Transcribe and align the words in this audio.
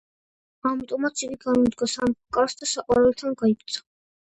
ამიტომაც 0.69 1.21
იგი 1.27 1.37
განუდგა 1.43 1.89
სამეფო 1.93 2.39
კარს 2.39 2.59
და 2.63 2.73
საყვარელთან 2.73 3.39
გაიქცა. 3.45 3.89